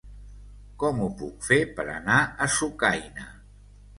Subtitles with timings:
[0.83, 3.29] Com ho puc fer per anar a Sucaina?